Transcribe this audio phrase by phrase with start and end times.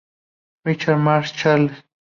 [0.65, 1.83] Ricard Maria Carles.